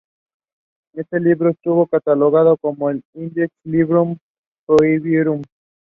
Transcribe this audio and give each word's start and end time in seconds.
Este 0.95 1.19
libro 1.19 1.51
estuvo 1.51 1.85
catalogado 1.85 2.57
en 2.63 2.87
el 2.89 3.03
"Index 3.13 3.51
Librorum 3.65 4.17
Prohibitorum". 4.65 5.43